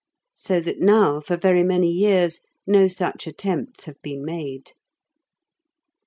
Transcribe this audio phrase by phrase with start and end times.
[0.33, 4.71] So that now for very many years no such attempts have been made.